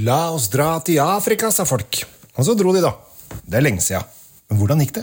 La 0.00 0.30
oss 0.32 0.46
dra 0.48 0.78
til 0.80 0.96
Afrika, 1.04 1.50
sa 1.52 1.66
folk. 1.68 1.98
Og 2.40 2.46
så 2.46 2.54
dro 2.56 2.70
de, 2.72 2.80
da. 2.80 2.94
Det 3.44 3.58
er 3.58 3.64
lenge 3.66 3.82
sia. 3.84 3.98
Men 4.48 4.56
hvordan 4.56 4.80
gikk 4.80 4.94
det? 4.96 5.02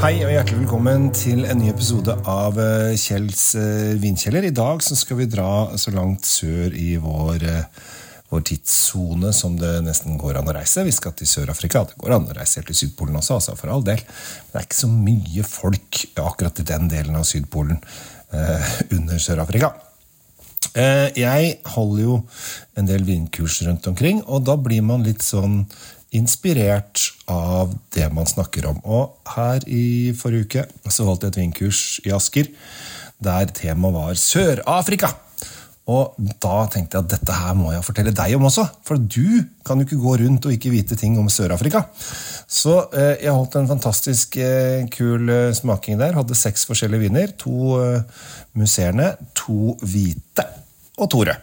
Hei 0.00 0.14
og 0.24 0.32
hjertelig 0.32 0.62
velkommen 0.62 1.10
til 1.12 1.44
en 1.44 1.60
ny 1.60 1.68
episode 1.68 2.16
av 2.24 2.56
eh, 2.56 2.96
Kjells 2.96 3.50
eh, 3.60 4.00
vinkjeller. 4.00 4.48
I 4.48 4.56
dag 4.56 4.80
skal 4.80 5.20
vi 5.20 5.28
dra 5.28 5.76
så 5.76 5.92
langt 5.92 6.24
sør 6.24 6.72
i 6.72 6.94
vår, 7.04 7.44
eh, 7.44 7.68
vår 8.30 8.44
tidssone 8.46 9.32
som 9.34 9.56
det 9.58 9.72
nesten 9.82 10.18
går 10.20 10.38
an 10.38 10.48
å 10.50 10.54
reise. 10.54 10.84
Vi 10.86 10.94
skal 10.94 11.14
til 11.18 11.26
Sør-Afrika. 11.26 11.82
Det 11.88 11.98
går 11.98 12.14
an 12.14 12.28
å 12.30 12.36
reise 12.36 12.60
helt 12.60 12.70
til 12.70 12.78
Sydpolen 12.84 13.18
også, 13.18 13.40
altså 13.40 13.56
for 13.58 13.72
all 13.74 13.84
del. 13.86 14.02
Men 14.04 14.52
det 14.52 14.60
er 14.60 14.68
ikke 14.68 14.80
så 14.80 14.90
mye 14.92 15.46
folk 15.50 16.02
akkurat 16.22 16.62
i 16.62 16.66
den 16.70 16.90
delen 16.92 17.18
av 17.18 17.26
Sydpolen 17.28 17.80
eh, 18.32 18.74
under 18.94 19.22
Sør-Afrika. 19.22 19.72
Eh, 20.74 21.08
Jeg 21.18 21.56
holder 21.74 22.04
jo 22.04 22.18
en 22.78 22.86
del 22.86 23.06
vinkurs 23.08 23.60
rundt 23.66 23.88
omkring, 23.90 24.22
og 24.26 24.44
da 24.46 24.54
blir 24.60 24.84
man 24.86 25.02
litt 25.06 25.26
sånn 25.26 25.64
inspirert 26.14 27.02
av 27.30 27.74
det 27.94 28.06
man 28.14 28.26
snakker 28.26 28.66
om. 28.70 28.78
Og 28.86 29.34
her 29.34 29.66
i 29.70 30.12
forrige 30.18 30.46
uke 30.46 30.90
så 30.90 31.06
holdt 31.06 31.26
jeg 31.26 31.34
et 31.34 31.40
vinkurs 31.42 31.82
i 32.06 32.14
Asker 32.14 32.50
der 33.20 33.50
temaet 33.54 33.94
var 33.94 34.14
Sør-Afrika. 34.18 35.12
Og 35.90 36.14
da 36.42 36.64
tenkte 36.70 36.98
jeg 36.98 37.06
at 37.06 37.12
dette 37.16 37.36
her 37.40 37.56
må 37.58 37.72
jeg 37.74 37.84
fortelle 37.86 38.14
deg 38.14 38.36
om 38.36 38.46
også. 38.46 38.66
For 38.86 39.00
du 39.00 39.42
kan 39.66 39.80
jo 39.80 39.88
ikke 39.88 40.00
gå 40.02 40.16
rundt 40.22 40.46
og 40.46 40.54
ikke 40.54 40.72
vite 40.72 40.98
ting 40.98 41.18
om 41.18 41.30
Sør-Afrika. 41.32 41.82
Så 42.50 42.76
eh, 42.94 43.16
jeg 43.24 43.34
holdt 43.34 43.58
en 43.58 43.70
fantastisk 43.70 44.38
eh, 44.40 44.86
kul 44.92 45.30
eh, 45.32 45.52
smaking 45.56 46.00
der. 46.00 46.16
Hadde 46.18 46.38
seks 46.38 46.66
forskjellige 46.68 47.08
viner. 47.08 47.36
To 47.42 47.78
eh, 47.80 48.26
musserende, 48.58 49.14
to 49.38 49.76
hvite 49.82 50.46
og 51.00 51.10
to 51.10 51.24
røde. 51.24 51.38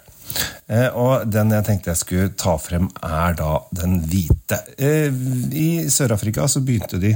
Eh, 0.67 0.89
og 0.91 1.27
den 1.31 1.53
jeg 1.55 1.65
tenkte 1.67 1.93
jeg 1.93 2.01
skulle 2.01 2.31
ta 2.39 2.57
frem, 2.59 2.89
er 3.03 3.37
da 3.39 3.61
den 3.75 4.01
hvite. 4.07 4.59
Eh, 4.75 5.07
I 5.55 5.69
Sør-Afrika 5.91 6.47
så 6.51 6.61
begynte 6.63 6.99
de 7.01 7.13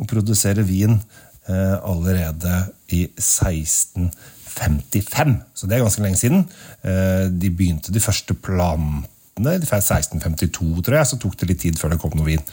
å 0.00 0.08
produsere 0.08 0.64
vin 0.66 0.96
eh, 0.96 1.76
allerede 1.76 2.62
i 2.96 3.06
1655. 4.56 5.36
Så 5.54 5.68
det 5.68 5.76
er 5.76 5.84
ganske 5.84 6.02
lenge 6.04 6.20
siden. 6.20 6.46
Eh, 6.82 7.28
de 7.30 7.52
begynte 7.52 7.94
de 7.94 8.02
første 8.02 8.34
plantene 8.34 9.56
i 9.56 9.62
1652, 9.62 10.82
tror 10.82 10.98
jeg. 10.98 11.08
Så 11.10 11.20
tok 11.20 11.38
det 11.40 11.50
litt 11.52 11.64
tid 11.64 11.80
før 11.80 11.94
det 11.94 12.00
kom 12.02 12.16
noe 12.16 12.28
vin. 12.28 12.44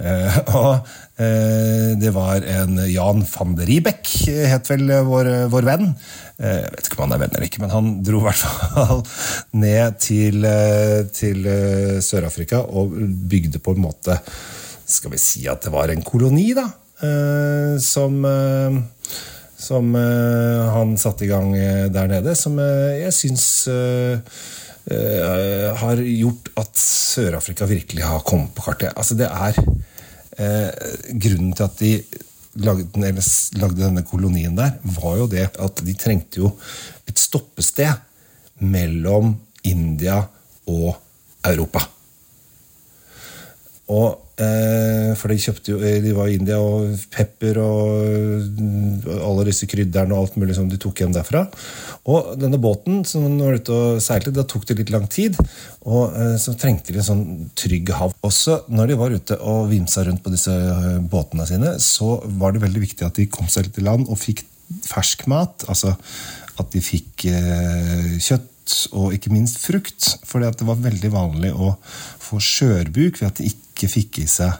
Eh, 0.00 0.38
og 0.58 0.88
eh, 1.20 1.92
det 2.00 2.12
var 2.16 2.46
en 2.56 2.80
Jan 2.90 3.24
van 3.34 3.56
der 3.58 3.68
Riebeck, 3.70 4.08
het 4.50 4.70
vel 4.72 4.88
vår, 5.06 5.32
vår 5.52 5.68
venn. 5.68 5.92
Jeg 6.34 6.70
vet 6.72 6.88
ikke 6.88 6.98
om 6.98 7.04
han 7.06 7.14
er 7.14 7.20
venn 7.22 7.36
eller 7.36 7.46
ikke, 7.46 7.60
men 7.62 7.74
han 7.74 7.92
dro 8.02 8.18
i 8.18 8.24
hvert 8.24 8.40
fall 8.40 9.04
ned 9.64 10.00
til, 10.02 10.48
til 11.14 11.46
Sør-Afrika 12.02 12.64
og 12.64 12.96
bygde 13.30 13.60
på 13.62 13.76
en 13.76 13.84
måte 13.84 14.16
Skal 14.90 15.12
vi 15.12 15.20
si 15.22 15.44
at 15.46 15.62
det 15.62 15.70
var 15.70 15.92
en 15.92 16.02
koloni, 16.02 16.48
da? 16.58 16.66
Som 17.80 18.18
som 19.64 19.94
eh, 19.96 20.72
han 20.74 20.96
satte 21.00 21.26
i 21.26 21.30
gang 21.30 21.54
eh, 21.56 21.86
der 21.92 22.10
nede, 22.10 22.34
som 22.38 22.58
eh, 22.60 23.00
jeg 23.04 23.16
syns 23.16 23.46
har 24.84 25.96
gjort 25.96 26.50
at 26.60 26.74
Sør-Afrika 26.76 27.64
virkelig 27.64 28.02
har 28.04 28.20
kommet 28.20 28.50
på 28.52 28.66
kartet. 28.66 28.92
Altså 28.92 29.16
det 29.16 29.30
er 29.32 29.56
Grunnen 31.24 31.54
til 31.56 31.64
at 31.64 31.78
de 31.78 31.92
lagde, 32.60 33.22
lagde 33.56 33.78
denne 33.80 34.02
kolonien 34.04 34.58
der, 34.58 34.74
var 34.98 35.16
jo 35.22 35.28
det 35.30 35.46
at 35.56 35.80
de 35.86 35.94
trengte 35.96 36.42
jo 36.42 36.50
et 37.08 37.16
stoppested 37.16 37.96
mellom 38.60 39.32
India 39.64 40.18
og 40.68 40.98
Europa. 41.48 41.86
Og, 43.88 44.20
for 44.34 45.30
de 45.30 45.36
kjøpte 45.38 45.70
jo 45.70 45.78
De 45.78 46.10
var 46.16 46.26
i 46.26 46.34
India 46.40 46.56
og 46.58 46.96
pepper 47.14 47.60
og 47.62 48.48
mm, 48.58 49.04
alle 49.14 49.44
disse 49.46 49.68
krydderne 49.70 50.16
og 50.16 50.24
alt 50.24 50.38
mulig 50.40 50.56
som 50.58 50.66
de 50.70 50.78
tok 50.80 51.04
hjem 51.04 51.14
derfra. 51.14 51.44
Og 52.10 52.34
denne 52.36 52.58
båten 52.60 53.04
som 53.08 53.24
var 53.40 53.56
ute 53.56 53.72
og 53.74 54.02
seilte, 54.04 54.32
da 54.34 54.44
tok 54.48 54.66
det 54.68 54.78
litt 54.80 54.92
lang 54.92 55.06
tid. 55.10 55.38
Og 55.88 56.12
eh, 56.18 56.34
så 56.40 56.56
trengte 56.60 56.92
de 56.92 57.00
en 57.00 57.06
sånn 57.06 57.24
trygg 57.58 57.92
hav. 57.96 58.14
Også 58.26 58.60
når 58.72 58.90
de 58.90 58.98
var 59.00 59.14
ute 59.14 59.38
og 59.40 59.70
vimsa 59.72 60.04
rundt 60.04 60.24
på 60.24 60.32
disse 60.34 60.52
eh, 60.52 60.98
båtene 61.00 61.46
sine, 61.48 61.76
så 61.80 62.18
var 62.40 62.54
det 62.54 62.64
veldig 62.64 62.84
viktig 62.84 63.06
at 63.06 63.20
de 63.20 63.28
kom 63.32 63.48
seg 63.52 63.68
litt 63.68 63.80
i 63.80 63.86
land 63.86 64.08
og 64.08 64.20
fikk 64.20 64.44
fersk 64.84 65.26
mat. 65.32 65.66
Altså 65.70 65.94
at 66.60 66.70
de 66.74 66.82
fikk 66.84 67.26
eh, 67.30 68.14
kjøtt 68.64 68.94
og 68.94 69.12
ikke 69.14 69.32
minst 69.32 69.58
frukt. 69.60 70.18
For 70.24 70.40
det 70.40 70.64
var 70.64 70.80
veldig 70.80 71.10
vanlig 71.12 71.52
å 71.52 71.76
få 72.20 72.40
skjørbuk 72.40 73.20
ved 73.20 73.28
at 73.28 73.38
de 73.38 73.50
ikke 73.50 73.88
fikk 73.88 74.18
i 74.22 74.26
seg 74.26 74.50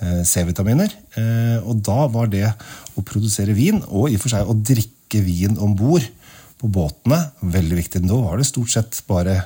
eh, 0.00 0.24
C-vitaminer. 0.24 0.90
Eh, 1.16 1.58
og 1.64 1.82
da 1.82 2.06
var 2.08 2.28
det 2.28 2.52
å 2.96 3.02
produsere 3.02 3.54
vin, 3.54 3.82
og 3.88 4.10
i 4.10 4.16
og 4.16 4.22
for 4.22 4.30
seg 4.30 4.46
å 4.46 4.54
drikke 4.54 5.22
vin 5.22 5.58
om 5.58 5.74
bord 5.76 6.02
på 6.60 6.70
båtene, 6.72 7.18
veldig 7.42 7.80
viktig. 7.80 8.04
Nå 8.06 8.20
var 8.24 8.38
det 8.38 8.46
stort 8.48 8.72
sett 8.72 9.00
bare 9.08 9.40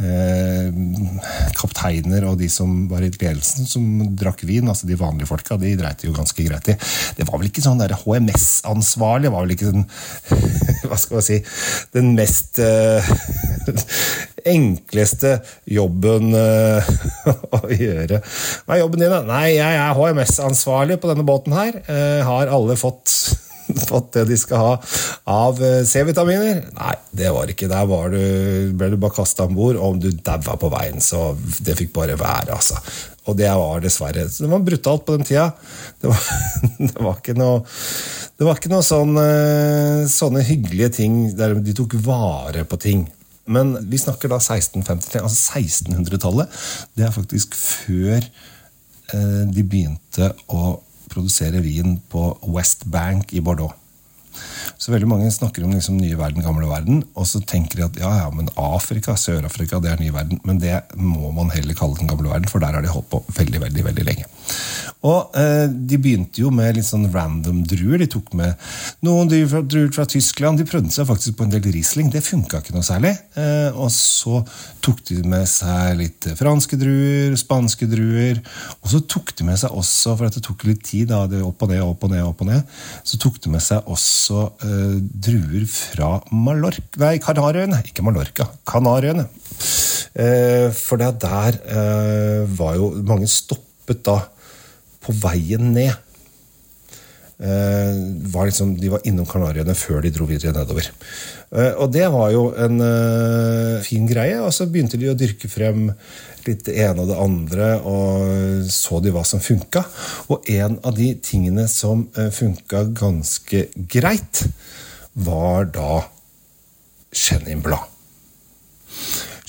eh, 0.00 0.68
kapteiner 1.58 2.26
og 2.28 2.38
de 2.40 2.48
som 2.52 2.86
var 2.90 3.04
i 3.04 3.10
ledelsen, 3.10 3.66
som 3.68 3.86
drakk 4.18 4.44
vin. 4.48 4.68
altså 4.68 4.88
De 4.88 4.98
vanlige 4.98 5.30
folka 5.30 5.58
de 5.60 5.74
dreit 5.78 6.04
jo 6.04 6.14
ganske 6.16 6.46
greit 6.46 6.72
i. 6.72 6.76
Det 7.18 7.26
var 7.28 7.40
vel 7.40 7.50
ikke 7.50 7.64
sånn 7.64 7.82
HMS-ansvarlig 7.82 9.32
var 9.32 9.46
vel 9.46 9.56
ikke 9.56 9.72
den 9.72 9.86
Hva 10.88 10.98
skal 10.98 11.18
man 11.18 11.24
si 11.24 11.38
Den 11.94 12.12
mest 12.16 12.58
eh, 12.62 13.12
enkleste 14.52 15.36
jobben 15.70 16.34
eh, 16.34 16.92
å 17.58 17.62
gjøre. 17.70 18.20
Hva 18.66 18.76
er 18.76 18.82
jobben 18.82 19.04
din, 19.04 19.12
da? 19.12 19.22
Nei, 19.26 19.54
jeg 19.56 19.78
er 19.78 19.96
HMS-ansvarlig 19.96 20.98
på 21.02 21.12
denne 21.12 21.26
båten 21.26 21.56
her. 21.56 21.78
Eh, 21.86 22.20
har 22.26 22.52
alle 22.52 22.78
fått 22.80 23.14
fått 23.90 24.12
det 24.16 24.26
de 24.30 24.38
skal 24.40 24.62
ha 24.62 24.72
av 25.32 25.62
eh, 25.62 25.80
C-vitaminer? 25.88 26.62
Nei, 26.78 26.96
det 27.10 27.30
var 27.34 27.50
ikke. 27.52 27.70
Der 27.70 27.88
var 27.90 28.12
du, 28.12 28.20
ble 28.78 28.92
du 28.92 28.98
bare 29.00 29.16
kasta 29.16 29.48
om 29.48 29.56
bord, 29.58 29.80
om 29.80 30.00
du 30.02 30.10
daua 30.12 30.58
på 30.60 30.72
veien, 30.72 31.00
så 31.02 31.32
det 31.64 31.78
fikk 31.78 31.94
bare 31.96 32.18
være, 32.20 32.56
altså. 32.56 32.80
Og 33.30 33.36
det 33.38 33.46
var 33.54 33.78
dessverre 33.78 34.24
Det 34.26 34.48
var 34.50 34.64
brutalt 34.66 35.04
på 35.06 35.14
den 35.14 35.26
tida. 35.26 35.52
Det 36.02 36.10
var, 36.10 36.22
det 36.88 36.98
var 36.98 37.20
ikke 37.20 37.38
noe 37.38 37.62
det 38.42 38.46
var 38.48 38.58
ikke 38.58 38.72
noe 38.72 38.82
sånn, 38.82 39.12
eh, 39.20 40.04
sånne 40.10 40.40
hyggelige 40.42 40.88
ting 40.96 41.18
der 41.38 41.52
de 41.62 41.74
tok 41.78 41.92
vare 42.02 42.64
på 42.66 42.78
ting. 42.82 43.04
Men 43.46 43.74
vi 43.90 44.00
snakker 44.00 44.32
da 44.32 44.40
1653, 44.40 45.20
altså 45.22 45.60
1600-tallet. 45.60 46.56
Det 46.98 47.06
er 47.06 47.14
faktisk 47.14 47.54
før 47.54 48.18
eh, 48.18 49.44
de 49.46 49.62
begynte 49.62 50.32
å 50.50 50.80
produsere 51.12 51.62
vin 51.64 51.98
på 52.12 52.26
West 52.54 52.86
Bank 52.90 53.32
i 53.36 53.44
Bordeaux. 53.44 53.76
Så 54.80 54.92
veldig 54.92 55.08
mange 55.10 55.28
snakker 55.30 55.64
om 55.64 55.74
liksom 55.74 55.98
nye 56.00 56.16
verden, 56.18 56.42
gamle 56.44 56.66
verden, 56.66 57.02
og 57.14 57.26
så 57.28 57.42
tenker 57.46 57.78
de 57.78 57.84
at 57.86 57.98
ja, 58.00 58.12
ja, 58.22 58.28
men 58.34 58.48
Afrika, 58.58 59.14
Sør-Afrika, 59.20 59.78
det 59.82 59.92
er 59.92 60.00
ny 60.00 60.08
verden. 60.14 60.40
Men 60.48 60.58
det 60.62 60.80
må 60.96 61.30
man 61.36 61.52
heller 61.54 61.76
kalle 61.78 61.98
den 62.00 62.10
gamle 62.10 62.32
verden, 62.32 62.48
for 62.50 62.64
der 62.64 62.74
har 62.74 62.84
de 62.84 62.90
holdt 62.90 63.10
på 63.12 63.22
veldig, 63.36 63.60
veldig, 63.66 63.84
veldig 63.90 64.06
lenge. 64.08 64.26
Og 65.02 65.34
eh, 65.34 65.66
de 65.66 65.98
begynte 65.98 66.44
jo 66.44 66.52
med 66.54 66.76
litt 66.76 66.86
sånn 66.86 67.08
random 67.10 67.64
druer. 67.66 67.98
De 67.98 68.06
tok 68.10 68.30
med 68.38 68.54
noen 69.02 69.30
druer 69.30 69.90
fra, 69.94 70.06
Tyskland. 70.06 70.60
De 70.60 70.66
prøvde 70.68 70.92
seg 70.94 71.08
faktisk 71.08 71.38
på 71.38 71.46
en 71.46 71.50
del 71.50 71.64
Riesling. 71.74 72.10
Det 72.12 72.22
funka 72.22 72.60
ikke 72.62 72.74
noe 72.76 72.86
særlig. 72.86 73.10
Eh, 73.34 73.74
og 73.74 73.90
så 73.94 74.44
tok 74.84 75.02
de 75.08 75.18
med 75.26 75.48
seg 75.50 75.96
litt 75.98 76.28
franske 76.38 76.78
druer, 76.78 77.34
spanske 77.38 77.88
druer. 77.90 78.38
Og 78.80 78.92
så 78.94 79.02
tok 79.10 79.34
de 79.38 79.48
med 79.48 79.58
seg 79.58 79.74
også, 79.74 80.14
for 80.14 80.28
at 80.28 80.38
det 80.38 80.44
tok 80.46 80.62
litt 80.68 80.84
tid, 80.86 81.08
da, 81.10 81.24
det 81.30 81.42
opp 81.42 81.66
og 81.66 81.72
ned, 81.72 81.82
opp 81.82 82.06
og 82.06 82.12
ned, 82.14 82.22
opp 82.28 82.44
og 82.44 82.50
ned, 82.52 82.76
så 83.02 83.18
tok 83.22 83.40
de 83.42 83.52
med 83.56 83.64
seg 83.64 83.90
også 83.90 84.44
eh, 84.68 84.98
druer 85.26 85.66
fra 85.70 86.14
Mallorca 86.30 87.02
Nei, 87.02 87.16
Kanariøyene. 87.22 87.82
Ikke 87.90 88.06
Mallorca. 88.06 88.46
Kanariøyene. 88.70 89.26
Eh, 90.14 90.68
for 90.76 91.00
det 91.00 91.10
der 91.24 91.56
eh, 91.72 92.42
var 92.58 92.74
jo 92.76 92.90
Mange 93.08 93.24
stoppet 93.30 94.02
da 94.04 94.18
på 95.02 95.14
veien 95.22 95.72
ned. 95.74 95.92
Eh, 97.42 97.94
var 98.30 98.46
liksom, 98.46 98.76
de 98.78 98.90
var 98.92 99.02
innom 99.08 99.26
Kanariøyene 99.26 99.74
før 99.74 100.04
de 100.04 100.12
dro 100.14 100.28
videre 100.28 100.54
nedover. 100.54 100.86
Eh, 101.50 101.72
og 101.74 101.90
det 101.94 102.06
var 102.14 102.30
jo 102.30 102.44
en 102.54 102.78
eh, 102.86 103.80
fin 103.82 104.06
greie. 104.06 104.38
Og 104.42 104.52
så 104.54 104.68
begynte 104.70 105.00
de 105.00 105.10
å 105.10 105.16
dyrke 105.18 105.50
frem 105.50 105.88
litt 106.46 106.64
det 106.66 106.76
ene 106.84 107.02
og 107.02 107.10
det 107.10 107.18
andre, 107.22 107.66
og 107.86 108.70
så 108.70 108.98
de 109.02 109.12
hva 109.14 109.24
som 109.26 109.42
funka. 109.42 109.84
Og 110.34 110.48
en 110.54 110.78
av 110.86 110.94
de 110.98 111.12
tingene 111.22 111.66
som 111.70 112.06
eh, 112.18 112.30
funka 112.34 112.86
ganske 112.98 113.66
greit, 113.90 114.46
var 115.12 115.66
da 115.68 116.04
Chenin 117.12 117.60
Blad. 117.60 117.90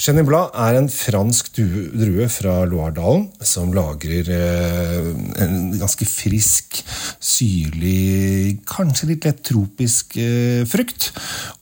Chenin 0.03 0.27
er 0.27 0.75
en 0.75 0.89
fransk 0.91 1.53
drue 1.55 2.25
fra 2.27 2.53
Loiredalen 2.67 3.29
som 3.39 3.69
lagrer 3.71 4.27
eh, 4.35 5.05
en 5.39 5.53
ganske 5.79 6.03
frisk 6.03 6.81
syrlig, 7.23 8.57
kanskje 8.67 9.07
litt 9.13 9.23
lett 9.23 9.39
tropisk 9.47 10.17
eh, 10.19 10.65
frukt. 10.67 11.13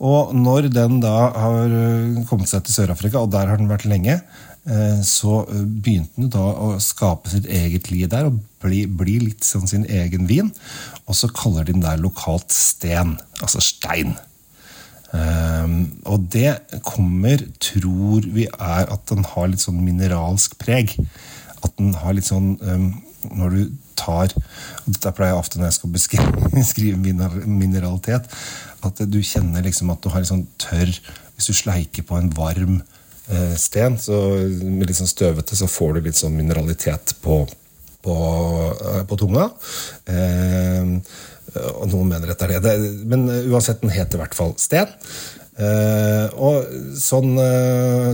Og 0.02 0.34
når 0.34 0.72
den 0.74 0.98
da 1.04 1.14
har 1.36 1.76
eh, 1.84 2.24
kommet 2.32 2.50
seg 2.50 2.66
til 2.66 2.80
Sør-Afrika, 2.80 3.22
og 3.22 3.30
der 3.36 3.46
har 3.52 3.62
den 3.62 3.70
vært 3.70 3.86
lenge, 3.86 4.24
så 5.02 5.40
begynte 5.50 6.22
den 6.22 6.28
da 6.30 6.44
å 6.62 6.76
skape 6.82 7.32
sitt 7.32 7.48
eget 7.50 7.88
liv 7.90 8.06
der 8.12 8.28
og 8.30 8.36
bli, 8.62 8.84
bli 8.86 9.16
litt 9.24 9.42
sånn 9.46 9.66
sin 9.66 9.88
egen 9.90 10.28
vin. 10.30 10.52
Og 11.10 11.18
så 11.18 11.30
kaller 11.34 11.66
de 11.66 11.74
den 11.74 11.82
der 11.82 11.98
lokalt 12.02 12.54
sten, 12.54 13.16
altså 13.42 13.62
stein. 13.66 14.14
Um, 15.12 15.92
og 16.08 16.28
det 16.32 16.56
kommer, 16.88 17.42
tror 17.60 18.24
vi, 18.32 18.46
er 18.48 18.88
at 18.88 19.02
den 19.12 19.26
har 19.28 19.50
litt 19.52 19.64
sånn 19.64 19.82
mineralsk 19.84 20.56
preg. 20.62 20.94
At 21.62 21.74
den 21.78 21.92
har 22.00 22.16
litt 22.16 22.30
sånn 22.30 22.56
um, 22.64 22.92
Når 23.38 23.54
du 23.54 23.74
tar 24.00 24.32
og 24.34 24.88
Dette 24.96 25.12
pleier 25.14 25.36
jeg 25.36 25.42
ofte 25.44 25.60
når 25.60 25.68
jeg 25.68 25.78
skal 25.78 25.92
beskrive, 25.94 27.16
mineralitet. 27.62 28.32
At 28.82 29.04
du 29.06 29.20
kjenner 29.22 29.66
liksom 29.66 29.92
at 29.94 30.02
du 30.02 30.10
har 30.10 30.24
litt 30.24 30.32
sånn 30.32 30.48
tørr 30.62 30.90
Hvis 31.36 31.52
du 31.52 31.54
sleiker 31.54 32.08
på 32.08 32.18
en 32.18 32.32
varm 32.38 32.80
uh, 32.80 33.56
sten 33.60 34.00
så, 34.02 34.18
litt 34.48 34.98
sånn 34.98 35.12
støvete, 35.12 35.60
så 35.60 35.70
får 35.70 35.98
du 35.98 36.08
litt 36.08 36.20
sånn 36.20 36.38
mineralitet 36.40 37.18
på, 37.22 37.44
på, 38.06 38.16
på 39.12 39.20
tunga. 39.20 39.50
Uh, 40.10 40.98
og 41.76 41.86
noen 41.92 42.10
mener 42.14 42.32
dette 42.32 42.48
er 42.48 42.64
det. 42.64 42.76
Men 43.12 43.28
uansett, 43.52 43.84
den 43.84 43.94
heter 43.94 44.18
i 44.18 44.24
hvert 44.24 44.38
fall 44.38 44.54
sten. 44.62 44.88
Og 46.42 46.70
sånn, 46.96 47.34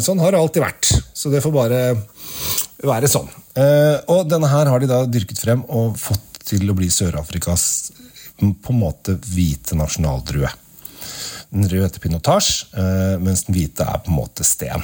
sånn 0.02 0.24
har 0.24 0.34
det 0.34 0.40
alltid 0.42 0.64
vært. 0.64 0.90
Så 1.14 1.30
det 1.30 1.44
får 1.46 1.54
bare 1.54 1.82
være 2.82 3.12
sånn. 3.12 3.30
Og 4.10 4.24
denne 4.26 4.50
her 4.50 4.72
har 4.74 4.82
de 4.82 4.90
da 4.90 5.04
dyrket 5.06 5.44
frem 5.44 5.62
og 5.70 6.00
fått 6.02 6.42
til 6.50 6.66
å 6.66 6.76
bli 6.80 6.90
Sør-Afrikas 6.92 7.68
på 8.42 8.74
en 8.74 8.82
måte 8.82 9.20
hvite 9.22 9.78
nasjonaldrue. 9.78 10.50
Den 11.48 11.64
røde 11.72 11.86
heter 11.86 12.02
pinotage, 12.04 12.66
mens 13.24 13.46
den 13.48 13.56
hvite 13.56 13.86
er 13.88 14.02
på 14.04 14.12
en 14.12 14.18
måte 14.18 14.44
sten. 14.44 14.84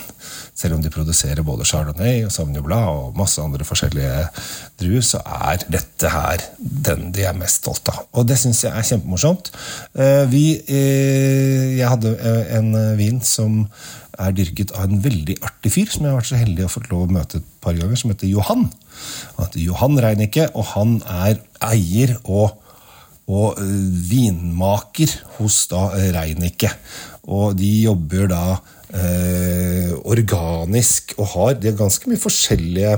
Selv 0.56 0.78
om 0.78 0.84
de 0.84 0.92
produserer 0.94 1.44
både 1.44 1.66
chardonnay 1.68 2.22
og 2.24 2.32
sauvignon 2.32 2.64
blanc 2.64 2.88
og 2.88 3.18
masse 3.20 3.42
andre 3.44 3.68
forskjellige 3.68 4.30
druer, 4.80 5.04
så 5.04 5.20
er 5.50 5.66
dette 5.68 6.14
her 6.14 6.46
den 6.58 7.12
de 7.16 7.28
er 7.28 7.36
mest 7.36 7.60
stolt 7.66 7.92
av. 7.92 8.06
Og 8.16 8.30
det 8.30 8.40
syns 8.40 8.64
jeg 8.64 8.72
er 8.72 8.88
kjempemorsomt. 8.94 9.52
Vi, 10.32 10.46
jeg 10.70 11.92
hadde 11.92 12.16
en 12.56 12.72
vin 12.96 13.20
som 13.28 13.66
er 14.24 14.34
dyrket 14.38 14.72
av 14.78 14.88
en 14.88 15.04
veldig 15.04 15.40
artig 15.44 15.72
fyr 15.74 15.92
som 15.92 16.06
jeg 16.06 16.14
har 16.14 16.20
vært 16.22 16.32
så 16.32 16.40
heldig 16.40 16.68
å 16.68 16.72
få 16.72 16.84
lov 16.88 17.08
å 17.08 17.14
møte 17.18 17.40
et 17.42 17.54
par 17.66 17.76
ganger, 17.76 18.00
som 18.00 18.14
heter 18.14 18.30
Johan. 18.32 18.68
Han 19.36 19.48
heter 19.48 19.64
Johan 19.66 20.00
Reinicke, 20.06 20.48
og 20.54 20.70
han 20.78 21.00
er 21.10 21.42
eier 21.66 22.16
og 22.24 22.54
og 23.32 23.60
vinmaker 24.10 25.12
hos 25.38 25.64
da 25.72 25.88
Reinicke. 26.16 26.72
Og 27.32 27.56
de 27.56 27.72
jobber 27.86 28.28
da 28.32 28.44
eh, 28.92 29.92
organisk 30.04 31.16
og 31.18 31.30
har 31.36 31.54
De 31.60 31.72
har 31.72 31.78
ganske 31.80 32.10
mye 32.12 32.20
forskjellige, 32.20 32.98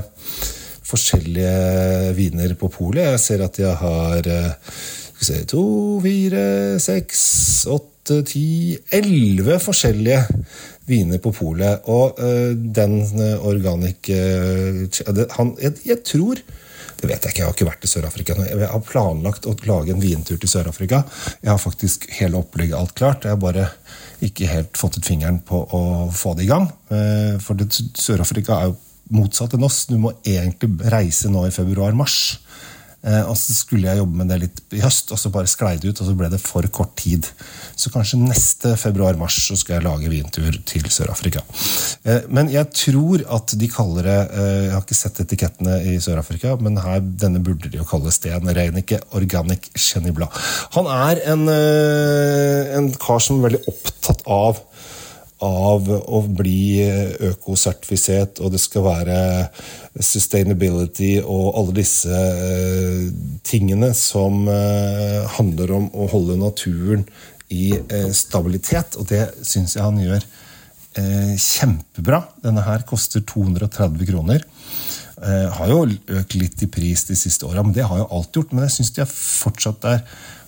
forskjellige 0.86 2.14
viner 2.18 2.56
på 2.58 2.70
polet. 2.74 3.12
Jeg 3.14 3.22
ser 3.22 3.44
at 3.46 3.60
de 3.60 3.70
har 3.70 4.32
skal 5.16 5.26
se, 5.30 5.44
to, 5.48 5.66
fire, 6.04 6.46
seks, 6.82 7.20
åtte, 7.72 8.20
ti 8.28 8.76
Elleve 8.94 9.58
forskjellige 9.62 10.20
viner 10.86 11.20
på 11.22 11.32
polet. 11.36 11.86
Og 11.92 12.20
uh, 12.20 12.52
den 12.54 13.00
organic 13.40 14.10
uh, 14.12 14.86
han, 15.36 15.52
jeg, 15.62 15.76
jeg 15.86 16.02
tror 16.06 16.42
det 16.96 17.10
vet 17.10 17.26
jeg 17.26 17.34
ikke, 17.34 17.42
jeg 17.42 17.44
har 17.44 17.54
ikke 17.56 17.68
vært 17.68 17.82
i 17.84 17.88
Sør-Afrika. 17.90 18.34
Jeg 18.48 18.68
har 18.70 18.84
planlagt 18.88 19.44
å 19.44 19.52
lage 19.68 19.92
en 19.92 20.00
vintur 20.00 20.38
til 20.40 20.48
Sør-Afrika. 20.48 21.02
Jeg 21.42 21.50
har 21.50 21.60
faktisk 21.60 22.06
hele 22.16 22.40
opplegget 22.40 22.78
alt 22.78 22.94
klart. 22.96 23.26
Jeg 23.28 23.36
har 23.36 23.42
bare 23.42 23.66
ikke 24.24 24.48
helt 24.48 24.80
fått 24.80 24.96
ut 24.96 25.04
fingeren 25.04 25.42
på 25.44 25.60
å 25.76 25.82
få 26.08 26.32
det 26.38 26.46
i 26.46 26.48
gang. 26.48 26.70
For 27.44 27.60
Sør-Afrika 28.00 28.56
er 28.56 28.70
jo 28.70 28.78
motsatt 29.12 29.58
enn 29.58 29.68
oss. 29.68 29.82
Du 29.90 29.98
må 30.00 30.14
egentlig 30.24 30.72
reise 30.88 31.28
nå 31.28 31.44
i 31.46 31.52
februar-mars. 31.54 32.38
Og 33.06 33.36
så 33.38 33.54
skulle 33.54 33.86
jeg 33.86 34.00
jobbe 34.00 34.18
med 34.18 34.30
det 34.32 34.38
litt 34.42 34.60
i 34.74 34.80
høst, 34.82 35.12
og 35.14 35.20
så 35.20 35.30
bare 35.30 35.50
sklei 35.50 35.76
det 35.78 35.92
ut. 35.92 36.00
Og 36.02 36.08
så 36.08 36.14
ble 36.18 36.30
det 36.32 36.40
for 36.42 36.66
kort 36.74 36.96
tid. 36.98 37.28
Så 37.78 37.92
kanskje 37.94 38.18
neste 38.18 38.72
februar-mars 38.80 39.36
så 39.46 39.58
skal 39.58 39.76
jeg 39.76 39.86
lage 39.86 40.10
vintur 40.10 40.58
til 40.66 40.88
Sør-Afrika. 40.90 41.44
Men 42.34 42.50
jeg 42.50 42.66
tror 42.74 43.22
at 43.36 43.54
de 43.58 43.68
kaller 43.70 44.06
det 44.06 44.18
Jeg 44.26 44.72
har 44.72 44.82
ikke 44.82 44.98
sett 44.98 45.20
etikettene 45.22 45.78
i 45.92 45.96
Sør-Afrika, 46.02 46.56
men 46.62 46.80
her, 46.82 46.98
denne 47.22 47.42
burde 47.44 47.70
de 47.70 47.78
jo 47.78 47.86
kalle 47.88 48.10
Sten 48.14 48.50
Reinicke 48.56 48.98
Organic 49.16 49.70
Chenibla. 49.78 50.28
Han 50.74 50.90
er 50.90 51.22
en, 51.30 51.46
en 52.80 52.90
kar 53.00 53.22
som 53.22 53.38
er 53.38 53.50
veldig 53.50 53.64
opptatt 53.70 54.26
av 54.26 54.64
av 55.44 55.88
å 55.92 56.22
bli 56.32 56.80
økosertifisert, 57.28 58.40
og 58.40 58.54
det 58.54 58.60
skal 58.62 58.86
være 58.86 59.18
sustainability 60.00 61.18
og 61.20 61.58
alle 61.60 61.74
disse 61.76 62.20
tingene 63.44 63.90
som 63.96 64.48
handler 65.36 65.74
om 65.76 65.90
å 65.92 66.08
holde 66.14 66.38
naturen 66.40 67.04
i 67.52 67.74
stabilitet. 68.16 68.96
Og 68.96 69.10
det 69.12 69.26
syns 69.44 69.76
jeg 69.76 69.84
han 69.84 70.00
gjør 70.00 70.24
kjempebra. 71.36 72.22
Denne 72.40 72.64
her 72.64 72.86
koster 72.88 73.20
230 73.20 74.08
kroner. 74.08 74.40
Har 75.20 75.68
jo 75.68 75.84
økt 76.16 76.34
litt 76.40 76.64
i 76.64 76.70
pris 76.72 77.04
de 77.08 77.16
siste 77.16 77.44
åra, 77.48 77.60
men 77.64 77.76
det 77.76 77.84
har 77.84 78.00
jo 78.00 78.08
alt 78.16 78.32
gjort. 78.40 78.56
Men 78.56 78.64
jeg 78.66 78.78
syns 78.78 78.96
de 78.96 79.04
er 79.04 79.12
fortsatt 79.12 79.84
er 79.92 80.00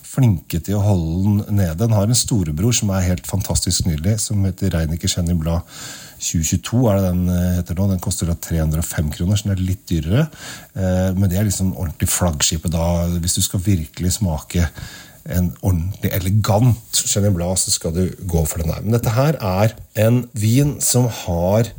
flinke 0.09 0.61
til 0.65 0.77
å 0.77 0.83
holde 0.83 1.45
den 1.47 1.59
nede. 1.59 1.77
Den 1.79 1.95
har 1.95 2.07
en 2.07 2.17
storebror 2.17 2.75
som 2.75 2.91
er 2.95 3.07
helt 3.07 3.27
fantastisk 3.29 3.85
nydelig, 3.87 4.17
som 4.25 4.45
heter 4.47 4.73
Reiniker 4.73 5.11
Jenny 5.11 5.35
Blad 5.37 5.67
2022. 6.19 6.79
er 6.89 6.97
det 6.97 7.03
Den 7.09 7.21
heter 7.59 7.77
nå. 7.77 7.89
Den 7.91 8.01
koster 8.03 8.27
da 8.27 8.35
305 8.35 9.11
kroner, 9.15 9.37
så 9.37 9.47
den 9.47 9.55
er 9.55 9.61
litt 9.63 9.85
dyrere. 9.87 10.25
Men 10.75 11.29
det 11.31 11.37
er 11.39 11.45
liksom 11.47 11.71
ordentlig 11.77 12.09
flaggskipet 12.11 12.73
da. 12.73 12.87
Hvis 13.21 13.37
du 13.37 13.45
skal 13.45 13.63
virkelig 13.63 14.17
smake 14.17 14.65
en 15.29 15.51
ordentlig 15.61 16.11
elegant 16.15 17.01
Chenin 17.05 17.35
Blad, 17.35 17.59
så 17.59 17.73
skal 17.73 17.93
du 17.95 18.03
gå 18.29 18.43
for 18.47 18.61
den 18.61 18.71
der. 18.71 18.83
Men 18.83 18.97
dette 18.97 19.13
her 19.15 19.37
er 19.39 19.75
en 20.05 20.23
vin 20.37 20.75
som 20.83 21.07
har 21.23 21.69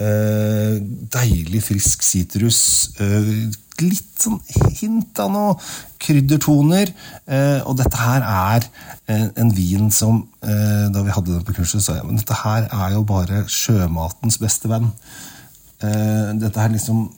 eh, 0.00 0.76
deilig, 1.14 1.62
frisk 1.66 2.04
sitrus. 2.06 2.60
Eh, 3.00 3.50
litt 3.84 4.22
sånn 4.22 4.38
hint 4.80 5.18
av 5.22 5.30
noe 5.32 5.54
kryddertoner. 6.00 6.92
Eh, 7.26 7.60
og 7.64 7.78
dette 7.80 8.00
her 8.00 8.24
er 8.26 8.66
en, 9.10 9.30
en 9.44 9.54
vin 9.54 9.90
som 9.94 10.22
eh, 10.44 10.86
Da 10.92 11.04
vi 11.04 11.14
hadde 11.14 11.34
den 11.34 11.46
på 11.46 11.56
kurset, 11.56 11.82
sa 11.84 11.98
jeg 11.98 12.06
men 12.08 12.20
dette 12.20 12.36
her 12.42 12.68
er 12.68 12.94
jo 12.96 13.04
bare 13.08 13.44
sjømatens 13.50 14.40
beste 14.42 14.70
venn. 14.70 14.90
Eh, 15.84 16.30
dette 16.40 16.60
her 16.60 16.72
liksom 16.74 17.08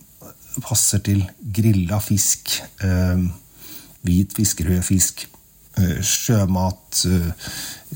passer 0.63 1.01
til 1.01 1.23
grilla 1.41 1.97
fisk. 2.05 2.59
hvit 4.05 4.35
fisk, 4.37 4.61
rød 4.67 4.83
fisk. 4.85 5.23
Sjømat 6.05 6.99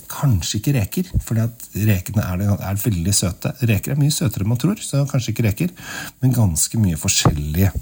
Kanskje 0.09 0.59
ikke 0.59 0.73
reker, 0.77 1.11
for 1.25 1.37
rekene 1.37 2.25
er, 2.25 2.43
er, 2.55 2.79
veldig 2.81 3.13
søte. 3.17 3.53
Reker 3.69 3.93
er 3.93 4.01
mye 4.01 4.15
søtere 4.15 4.45
enn 4.45 4.51
man 4.53 4.61
tror, 4.61 4.81
så 4.81 5.05
kanskje 5.09 5.33
ikke 5.33 5.47
reker, 5.49 5.73
men 6.21 6.35
ganske 6.37 6.81
mye 6.81 6.99
forskjellige 7.01 7.73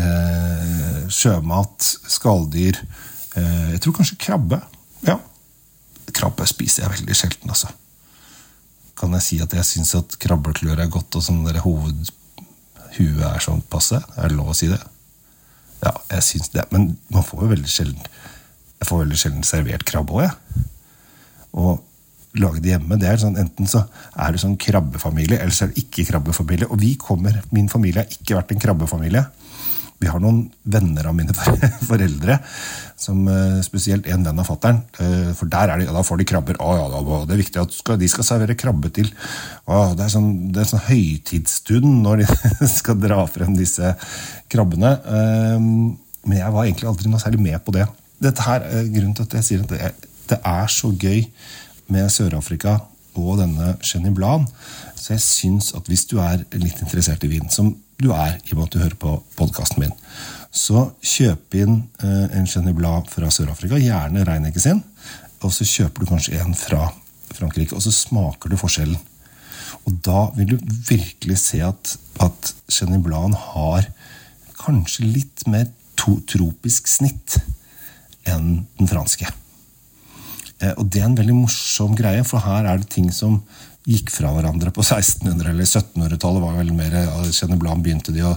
eh, 0.00 1.06
sjømat, 1.12 1.88
skalldyr 2.10 2.78
eh, 3.36 3.72
Jeg 3.74 3.82
tror 3.84 3.96
kanskje 3.98 4.18
krabbe. 4.20 4.60
Ja. 5.06 5.18
Krabbe 6.16 6.46
spiser 6.48 6.84
jeg 6.86 6.94
veldig 6.98 7.16
sjelden, 7.18 7.52
altså. 7.52 7.72
Kan 8.96 9.12
jeg 9.18 9.26
si 9.26 9.40
at 9.44 9.52
jeg 9.52 9.68
syns 9.68 9.94
at 9.98 10.16
krabbeklør 10.22 10.80
er 10.80 10.92
godt, 10.92 11.18
og 11.18 11.24
sånn 11.24 11.42
hovedhuet 11.44 13.26
er 13.28 13.42
sånn 13.44 13.64
passe? 13.70 14.00
Er 14.16 14.30
det 14.30 14.38
lov 14.38 14.54
å 14.54 14.56
si 14.56 14.70
det? 14.72 14.80
Ja, 15.82 15.92
jeg 16.14 16.24
syns 16.24 16.52
det. 16.54 16.64
Men 16.72 16.94
man 17.12 17.26
får 17.26 17.44
jo 17.44 17.50
veldig 17.50 17.68
sjelden 17.68 18.06
Jeg 18.80 18.88
får 18.88 19.02
veldig 19.02 19.18
sjelden 19.20 19.44
servert 19.46 19.84
krabbe 19.88 20.16
òg, 20.16 20.24
jeg. 20.26 20.64
Og 21.56 21.84
lage 22.36 22.60
det 22.60 22.74
hjemme. 22.74 22.98
det 23.00 23.08
er 23.08 23.20
sånn, 23.20 23.38
Enten 23.40 23.68
så 23.70 23.84
er 24.12 24.32
du 24.32 24.40
sånn 24.40 24.58
krabbefamilie, 24.60 25.38
eller 25.40 25.54
så 25.54 25.66
er 25.66 25.72
det 25.72 25.84
ikke 25.84 26.06
krabbefamilie. 26.10 26.68
Og 26.68 26.80
vi 26.80 26.94
kommer, 27.00 27.38
min 27.54 27.70
familie 27.72 28.04
har 28.04 28.12
ikke 28.12 28.36
vært 28.36 28.52
en 28.52 28.62
krabbefamilie. 28.62 29.24
Vi 30.02 30.10
har 30.10 30.20
noen 30.20 30.42
venner 30.68 31.08
av 31.08 31.14
mine 31.16 31.34
foreldre, 31.88 32.38
som 33.00 33.22
spesielt 33.64 34.08
en 34.12 34.24
venn 34.26 34.40
av 34.42 34.48
fattern. 34.48 34.82
For 35.36 35.48
der 35.52 35.72
er 35.72 35.80
de, 35.80 35.88
da 35.92 36.02
får 36.04 36.20
de 36.20 36.26
krabber. 36.28 36.58
Å, 36.60 36.72
ja, 36.76 36.86
det 37.28 37.36
er 37.36 37.40
viktig 37.40 37.62
at 37.62 37.92
de 38.00 38.08
skal 38.12 38.26
servere 38.28 38.58
krabbe 38.58 38.90
til 38.92 39.08
å, 39.64 39.94
Det 39.96 40.04
er 40.04 40.12
sånn, 40.12 40.30
sånn 40.56 40.84
høytidsstund 40.88 42.02
når 42.04 42.24
de 42.24 42.68
skal 42.78 42.98
dra 43.00 43.22
frem 43.30 43.56
disse 43.56 43.94
krabbene. 44.52 44.96
Men 46.26 46.40
jeg 46.40 46.52
var 46.52 46.66
egentlig 46.66 46.90
aldri 46.90 47.12
noe 47.12 47.22
særlig 47.22 47.44
med 47.46 47.62
på 47.64 47.74
det. 47.76 47.86
Dette 48.22 48.44
her 48.46 48.64
er 48.66 48.90
grunnen 48.90 49.14
til 49.16 49.26
at 49.28 49.38
jeg 49.38 49.48
sier 49.48 49.64
at 49.64 49.72
det 49.72 49.80
er, 49.88 49.96
det 50.30 50.38
er 50.42 50.70
så 50.72 50.90
gøy 50.90 51.24
med 51.92 52.10
Sør-Afrika 52.10 52.78
og 53.16 53.40
denne 53.40 53.74
Jenny 53.84 54.12
Blan. 54.14 54.46
Så 54.96 55.14
jeg 55.14 55.24
syns 55.24 55.72
at 55.76 55.88
hvis 55.90 56.06
du 56.10 56.18
er 56.22 56.42
litt 56.56 56.80
interessert 56.82 57.24
i 57.24 57.30
vin, 57.30 57.48
som 57.52 57.74
du 58.00 58.10
er 58.12 58.36
i 58.44 58.52
og 58.52 58.58
med 58.58 58.66
at 58.66 58.74
du 58.74 58.82
hører 58.82 58.98
på 59.00 59.14
podkasten 59.38 59.82
min. 59.82 59.94
Så 60.52 60.88
kjøp 61.04 61.56
inn 61.58 61.78
eh, 62.04 62.36
en 62.36 62.48
Chenin 62.48 62.76
Blanc 62.76 63.10
fra 63.12 63.30
Sør-Afrika, 63.32 63.78
gjerne 63.80 64.24
Reinekke 64.26 64.62
sin. 64.62 64.82
Og 65.44 65.52
så 65.52 65.66
kjøper 65.68 66.02
du 66.02 66.10
kanskje 66.10 66.40
en 66.40 66.56
fra 66.56 66.90
Frankrike, 67.36 67.76
og 67.76 67.84
så 67.84 67.92
smaker 67.92 68.52
du 68.52 68.58
forskjellen. 68.60 68.98
Og 69.86 69.98
da 70.04 70.26
vil 70.36 70.54
du 70.54 70.56
virkelig 70.88 71.38
se 71.42 71.60
at, 71.64 71.96
at 72.22 72.52
Chenin 72.72 73.04
Blanc 73.04 73.36
har 73.54 73.88
kanskje 74.60 75.08
litt 75.08 75.44
mer 75.50 75.68
to, 75.98 76.18
tropisk 76.28 76.88
snitt 76.90 77.38
enn 78.26 78.66
den 78.78 78.90
franske. 78.90 79.28
Eh, 80.60 80.72
og 80.76 80.88
det 80.90 81.02
er 81.02 81.10
en 81.10 81.18
veldig 81.18 81.36
morsom 81.36 81.96
greie, 81.98 82.24
for 82.26 82.44
her 82.44 82.68
er 82.68 82.80
det 82.80 82.90
ting 82.92 83.10
som 83.14 83.42
gikk 83.86 84.10
fra 84.10 84.32
hverandre 84.34 84.72
på 84.74 84.82
1600- 84.82 85.52
eller 85.52 85.66
1700-tallet. 85.66 86.42
var 86.42 86.56
vel 86.58 86.72
mer, 86.74 86.96
Chenin 87.30 87.60
begynte 87.62 88.14
de 88.14 88.24
å 88.26 88.32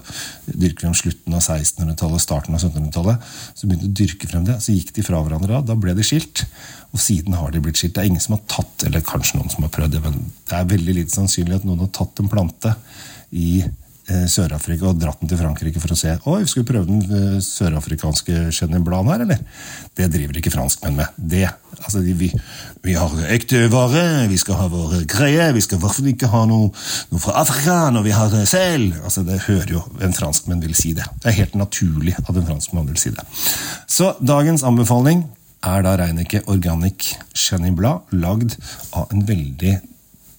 dyrke 0.46 0.86
frem 0.86 0.94
slutten 0.98 1.34
av 1.34 1.42
1600-tallet 1.42 2.22
starten 2.22 2.54
av 2.54 2.62
1700-tallet. 2.62 3.32
Så 3.58 3.66
begynte 3.66 3.88
de 3.88 3.90
å 3.90 4.00
dyrke 4.04 4.30
frem 4.30 4.46
det, 4.46 4.60
så 4.62 4.76
gikk 4.76 4.94
de 4.94 5.06
fra 5.08 5.24
hverandre 5.26 5.56
da. 5.56 5.64
Da 5.72 5.78
ble 5.80 5.96
de 5.98 6.06
skilt. 6.06 6.46
Og 6.94 7.02
siden 7.02 7.38
har 7.38 7.50
de 7.54 7.64
blitt 7.66 7.82
skilt. 7.82 7.96
Det 7.98 8.04
er 8.04 8.12
ingen 8.12 8.22
som 8.22 8.38
har 8.38 8.46
tatt, 8.52 8.86
eller 8.86 9.06
kanskje 9.06 9.40
noen 9.40 9.50
som 9.54 9.66
har 9.66 9.74
prøvd 9.74 9.98
det, 9.98 10.04
men 10.06 10.22
det 10.50 10.58
er 10.58 10.72
veldig 10.76 10.98
lite 11.02 11.18
sannsynlig 11.18 11.58
at 11.58 11.66
noen 11.70 11.82
har 11.86 11.94
tatt 11.98 12.22
en 12.22 12.30
plante 12.32 12.76
i 13.34 13.64
Sør-Afrika 14.30 14.90
og 14.90 15.00
dratt 15.00 15.22
den 15.22 15.30
til 15.32 15.40
Frankrike 15.40 15.82
for 15.82 15.94
å 15.94 15.98
se 15.98 16.16
Oi, 16.30 16.42
skal 16.50 16.64
vi 16.64 16.70
prøve 16.72 16.88
den 16.90 17.02
eh, 17.06 17.40
sørafrikanske 17.44 18.50
Chenin 18.56 18.86
Blanc 18.86 19.12
her, 19.12 19.24
eller? 19.26 19.42
Det 19.98 20.08
driver 20.14 20.40
ikke 20.40 20.54
franskmenn 20.54 20.98
med. 20.98 21.16
Det, 21.18 21.46
altså, 21.78 22.02
vi, 22.06 22.30
vi, 22.86 22.96
har 22.98 23.16
ekte 23.34 23.66
vare, 23.72 24.28
vi 24.32 24.40
skal 24.42 24.60
ha 24.62 24.68
våre 24.72 25.04
greier, 25.10 25.54
vi 25.56 25.64
skal 25.66 25.80
i 25.80 25.84
hvert 25.84 25.98
fall 25.98 26.12
ikke 26.14 26.32
ha 26.32 26.46
noe, 26.50 26.72
noe, 27.12 27.24
fra 27.24 27.38
Afrika 27.44 27.80
når 27.94 28.08
vi 28.08 28.16
har 28.16 28.32
det 28.34 28.46
selv. 28.52 28.98
Altså, 29.04 29.26
det 29.28 29.42
hører 29.48 29.76
jo 29.78 29.84
en 30.06 30.16
franskmenn 30.16 30.64
vil 30.64 30.78
si 30.78 30.96
det. 30.98 31.08
Det 31.22 31.32
er 31.32 31.40
helt 31.42 31.60
naturlig 31.60 32.16
at 32.24 32.34
en 32.34 32.48
franskmann 32.48 32.90
vil 32.90 33.00
si 33.02 33.14
det. 33.16 33.28
Så 33.90 34.14
dagens 34.24 34.66
anbefaling 34.68 35.28
er 35.66 35.84
da 35.84 35.96
Reinecke 36.00 36.42
Organic 36.48 37.14
Chenin 37.36 37.76
Blad, 37.76 38.08
lagd 38.16 38.56
av 38.96 39.12
en 39.14 39.26
veldig 39.28 39.80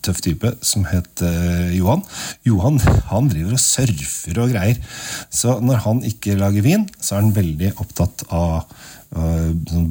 tøff 0.05 0.21
type 0.25 0.53
som 0.65 0.87
het 0.91 1.25
uh, 1.25 1.71
Johan. 1.75 2.05
Johan 2.47 2.81
han 3.11 3.31
driver 3.33 3.57
og 3.57 3.63
surfer 3.63 4.43
og 4.43 4.55
greier. 4.55 4.79
Så 5.33 5.59
når 5.65 5.83
han 5.87 6.05
ikke 6.09 6.39
lager 6.41 6.67
vin, 6.67 6.87
så 7.01 7.17
er 7.17 7.25
han 7.25 7.35
veldig 7.37 7.75
opptatt 7.83 8.25
av 8.29 8.63
uh, 9.17 9.51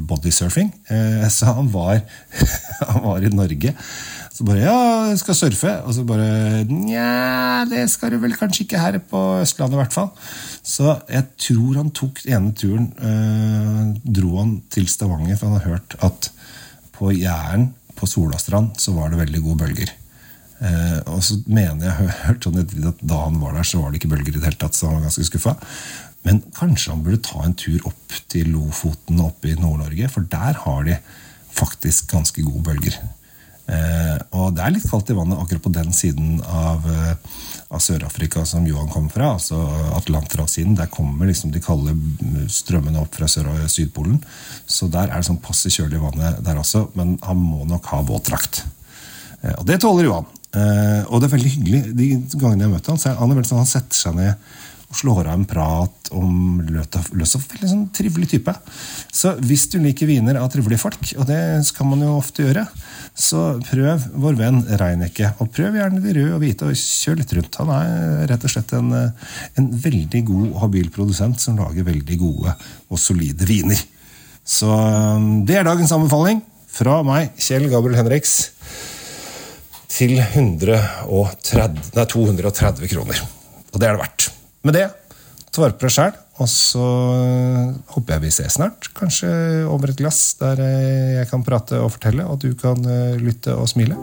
bodysurfing. 0.10 0.72
Uh, 0.92 1.28
så 1.32 1.54
han 1.58 1.70
var, 1.74 2.01
han 2.94 3.04
var 3.06 3.25
i 3.25 3.34
Norge. 3.34 3.75
Så 4.39 4.46
bare 4.48 4.62
'Ja, 4.63 5.10
jeg 5.12 5.20
skal 5.20 5.36
surfe.' 5.36 5.82
Og 5.84 5.94
så 5.94 6.06
bare 6.08 6.63
'Nja, 6.63 7.66
det 7.68 7.89
skal 7.92 8.13
du 8.13 8.22
vel 8.24 8.38
kanskje 8.39 8.63
ikke 8.63 8.80
her 8.80 8.98
på 9.04 9.20
Østlandet, 9.42 9.75
i 9.75 9.82
hvert 9.82 9.98
fall'. 9.98 10.13
Så 10.63 10.96
jeg 11.10 11.25
tror 11.38 11.82
han 11.82 11.92
tok 11.92 12.24
ene 12.25 12.54
turen 12.56 12.94
Dro 14.06 14.38
han 14.38 14.62
til 14.72 14.88
Stavanger, 14.88 15.36
for 15.36 15.50
han 15.50 15.60
har 15.60 15.68
hørt 15.74 15.96
at 16.00 16.32
på 16.96 17.12
Jæren 17.12 17.74
på 18.00 18.08
Solastrand 18.08 18.78
så 18.80 18.96
var 18.96 19.12
det 19.12 19.20
veldig 19.20 19.42
gode 19.44 19.66
bølger. 19.66 19.92
Eh, 20.60 21.00
og 21.08 21.22
så 21.24 21.39
mener 21.48 21.88
jeg 21.88 22.12
hørt 22.25 22.48
sånn 22.48 22.60
at 22.63 22.75
da 23.00 23.24
han 23.25 23.39
var 23.42 23.56
der, 23.58 23.68
så 23.68 23.82
var 23.82 23.92
det 23.92 24.01
ikke 24.01 24.13
bølger 24.16 24.36
i 24.36 24.39
det 24.39 24.48
hele 24.48 24.62
tatt. 24.62 24.78
så 24.78 24.89
han 24.89 25.00
var 25.00 25.08
ganske 25.08 25.28
skuffa. 25.30 25.56
Men 26.28 26.42
kanskje 26.58 26.92
han 26.92 27.06
burde 27.06 27.22
ta 27.24 27.46
en 27.46 27.56
tur 27.56 27.80
opp 27.88 28.18
til 28.32 28.51
Lofoten 28.51 29.22
oppe 29.24 29.54
i 29.54 29.60
Nord-Norge, 29.60 30.10
for 30.12 30.28
der 30.28 30.60
har 30.66 30.84
de 30.88 31.00
faktisk 31.56 32.12
ganske 32.12 32.44
gode 32.44 32.66
bølger. 32.68 33.00
Eh, 33.70 34.18
og 34.34 34.56
det 34.58 34.63
er 34.66 34.74
litt 34.74 34.88
kaldt 34.89 35.12
i 35.13 35.16
vannet 35.18 35.38
akkurat 35.38 35.62
på 35.62 35.72
den 35.75 35.94
siden 35.94 36.39
av, 36.42 36.86
eh, 36.89 37.13
av 37.70 37.84
Sør-Afrika 37.84 38.46
som 38.50 38.66
Johan 38.66 38.89
kommer 38.89 39.13
fra, 39.13 39.34
altså 39.38 39.60
Atlanterhavssiden. 39.96 40.75
Der 40.75 40.89
kommer 40.89 41.30
liksom 41.30 41.54
de 41.54 41.62
kalde 41.62 41.94
strømmene 42.50 43.00
opp 43.04 43.13
fra 43.16 43.28
Sør- 43.30 43.51
og 43.51 43.70
Sydpolen. 43.70 44.24
Så 44.66 44.89
der 44.89 45.10
er 45.10 45.22
det 45.22 45.30
sånn 45.30 45.42
passe 45.42 45.70
kjølig 45.70 46.01
vannet 46.01 46.44
der 46.44 46.58
også, 46.58 46.89
men 46.96 47.20
han 47.22 47.38
må 47.38 47.68
nok 47.68 47.86
ha 47.94 48.01
våtdrakt. 48.01 48.63
Eh, 49.44 49.54
og 49.54 49.66
det 49.66 49.80
tåler 49.82 50.10
Johan. 50.10 50.25
Uh, 50.50 51.06
og 51.12 51.20
det 51.22 51.27
er 51.27 51.36
veldig 51.36 51.53
hyggelig 51.53 51.82
de 51.94 52.08
gangene 52.34 52.65
jeg 52.65 52.74
møter 52.74 52.94
han, 52.94 53.01
så 53.01 53.13
han, 53.13 53.29
er 53.29 53.38
veldig 53.38 53.50
sånn, 53.51 53.62
han 53.62 53.70
setter 53.70 54.00
seg 54.00 54.18
ned 54.18 54.48
og 54.89 54.98
slår 54.98 55.27
av 55.27 55.36
en 55.36 55.46
prat 55.46 56.10
om 56.18 56.62
løs 56.65 57.36
og 57.38 57.44
veldig 57.51 57.68
sånn 57.70 57.84
trivelig 57.94 58.32
type. 58.32 58.53
Så 59.13 59.36
hvis 59.46 59.68
du 59.70 59.77
liker 59.84 60.10
viner 60.10 60.39
av 60.41 60.48
trivelige 60.50 60.82
folk, 60.82 61.12
og 61.22 61.27
det 61.29 61.38
skal 61.68 61.91
man 61.91 62.01
jo 62.01 62.15
ofte 62.18 62.48
gjøre, 62.48 62.63
så 63.13 63.44
prøv 63.68 64.08
vår 64.18 64.39
venn 64.39 64.60
Reinekke. 64.82 65.36
Og 65.44 65.51
prøv 65.53 65.77
gjerne 65.77 66.01
de 66.01 66.15
røde 66.18 66.34
og 66.34 66.41
hvite, 66.41 66.72
og 66.72 66.82
kjør 66.82 67.22
litt 67.22 67.36
rundt. 67.38 67.60
Han 67.62 67.74
er 67.75 68.25
rett 68.32 68.50
og 68.50 68.53
slett 68.56 68.74
en, 68.79 68.89
en 68.98 69.70
veldig 69.86 70.24
god 70.32 70.48
og 70.48 70.60
habil 70.65 70.89
produsent 70.96 71.38
som 71.44 71.62
lager 71.62 71.86
veldig 71.86 72.20
gode 72.24 72.58
og 72.89 73.01
solide 73.01 73.46
viner. 73.46 73.86
Så 74.41 74.74
um, 74.74 75.44
det 75.46 75.60
er 75.60 75.70
dagens 75.70 75.94
anbefaling 75.94 76.41
fra 76.74 77.03
meg, 77.06 77.36
Kjell 77.38 77.70
Gabriel 77.70 78.00
Henriks 78.00 78.39
til 79.89 80.15
130, 80.22 81.91
nei, 81.98 82.08
230 82.13 82.91
kroner. 82.93 83.22
Og 83.74 83.77
det 83.81 83.88
er 83.88 83.98
det 83.98 84.03
verdt. 84.03 84.27
Med 84.67 84.75
det, 84.77 84.88
ta 85.50 85.63
vare 85.63 85.77
deg 85.79 85.93
sjæl, 85.93 86.17
og 86.39 86.48
så 86.51 86.86
håper 87.96 88.15
jeg 88.15 88.24
vi 88.24 88.31
ses 88.34 88.60
snart. 88.60 88.91
Kanskje 88.96 89.29
over 89.67 89.91
et 89.91 90.00
glass, 90.00 90.36
der 90.39 90.62
jeg 91.19 91.29
kan 91.31 91.43
prate 91.48 91.81
og 91.81 91.91
fortelle, 91.98 92.27
og 92.27 92.39
du 92.43 92.53
kan 92.60 92.79
eh, 92.86 93.19
lytte 93.19 93.55
og 93.58 93.67
smile. 93.72 93.98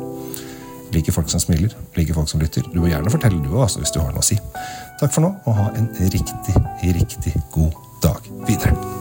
Liker 0.95 1.14
folk 1.16 1.31
som 1.33 1.43
smiler, 1.43 1.73
liker 1.97 2.16
folk 2.16 2.31
som 2.31 2.43
lytter. 2.43 2.66
Du 2.73 2.81
må 2.83 2.90
gjerne 2.90 3.12
fortelle, 3.12 3.40
du 3.43 3.57
òg, 3.57 3.78
hvis 3.81 3.95
du 3.95 4.02
har 4.02 4.12
noe 4.12 4.25
å 4.25 4.26
si. 4.26 4.38
Takk 5.00 5.16
for 5.16 5.26
nå, 5.26 5.33
og 5.45 5.59
ha 5.59 5.71
en 5.78 5.90
riktig, 6.02 6.61
riktig 6.85 7.35
god 7.55 7.83
dag 8.05 8.31
videre. 8.47 8.96